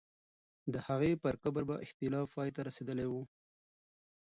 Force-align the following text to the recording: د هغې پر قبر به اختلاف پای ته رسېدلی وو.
د 0.73 0.75
هغې 0.87 1.11
پر 1.23 1.33
قبر 1.43 1.63
به 1.69 1.75
اختلاف 1.85 2.27
پای 2.35 2.49
ته 2.55 2.61
رسېدلی 2.69 3.07
وو. 3.09 3.23